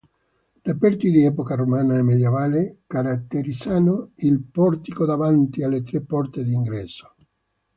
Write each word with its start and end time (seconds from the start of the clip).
Reperti 0.63 1.11
di 1.11 1.21
epoca 1.25 1.53
romana 1.53 1.95
e 1.99 2.01
medievale 2.01 2.79
caratterizzano 2.87 4.13
il 4.15 4.41
portico 4.41 5.05
davanti 5.05 5.61
alle 5.61 5.83
tre 5.83 6.01
porte 6.01 6.43
d'ingresso. 6.43 7.13